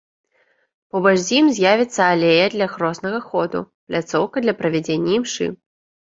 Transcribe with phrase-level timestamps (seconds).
[0.95, 3.59] Побач з ім з'явіцца алея для хроснага ходу,
[3.93, 5.45] пляцоўка для правядзення імшы.